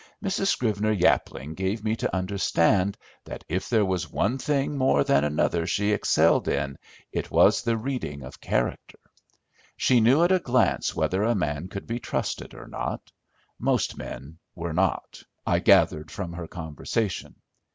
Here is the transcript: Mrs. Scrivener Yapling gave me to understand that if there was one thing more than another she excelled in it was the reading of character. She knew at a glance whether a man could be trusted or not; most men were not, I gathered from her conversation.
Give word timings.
Mrs. 0.25 0.47
Scrivener 0.47 0.93
Yapling 0.95 1.53
gave 1.53 1.83
me 1.83 1.95
to 1.97 2.15
understand 2.15 2.97
that 3.25 3.43
if 3.47 3.69
there 3.69 3.85
was 3.85 4.09
one 4.11 4.39
thing 4.39 4.75
more 4.75 5.03
than 5.03 5.23
another 5.23 5.67
she 5.67 5.91
excelled 5.91 6.47
in 6.47 6.79
it 7.11 7.29
was 7.29 7.61
the 7.61 7.77
reading 7.77 8.23
of 8.23 8.41
character. 8.41 8.97
She 9.77 10.01
knew 10.01 10.23
at 10.23 10.31
a 10.31 10.39
glance 10.39 10.95
whether 10.95 11.21
a 11.21 11.35
man 11.35 11.67
could 11.67 11.85
be 11.85 11.99
trusted 11.99 12.55
or 12.55 12.65
not; 12.67 13.11
most 13.59 13.95
men 13.95 14.39
were 14.55 14.73
not, 14.73 15.21
I 15.45 15.59
gathered 15.59 16.09
from 16.09 16.33
her 16.33 16.47
conversation. 16.47 17.35